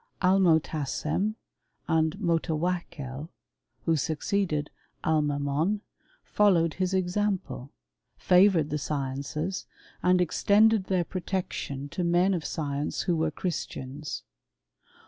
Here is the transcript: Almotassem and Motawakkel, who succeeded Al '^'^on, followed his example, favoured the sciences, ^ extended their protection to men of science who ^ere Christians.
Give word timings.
Almotassem 0.19 1.35
and 1.87 2.17
Motawakkel, 2.17 3.29
who 3.85 3.95
succeeded 3.95 4.71
Al 5.03 5.21
'^'^on, 5.21 5.81
followed 6.23 6.73
his 6.73 6.91
example, 6.95 7.69
favoured 8.17 8.71
the 8.71 8.79
sciences, 8.79 9.67
^ 10.03 10.19
extended 10.21 10.85
their 10.85 11.03
protection 11.05 11.87
to 11.89 12.03
men 12.03 12.33
of 12.33 12.43
science 12.43 13.01
who 13.01 13.15
^ere 13.15 13.31
Christians. 13.35 14.23